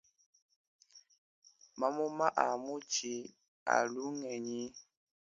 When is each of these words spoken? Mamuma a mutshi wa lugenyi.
Mamuma 1.79 2.25
a 2.43 2.45
mutshi 2.65 3.11
wa 3.67 3.77
lugenyi. 3.93 4.63